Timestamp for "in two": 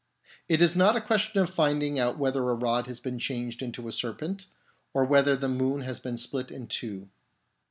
6.49-7.09